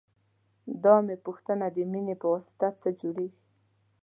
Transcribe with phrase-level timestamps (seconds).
[0.83, 3.39] دا مه پوښته د مینې پواسطه څه جوړېږي.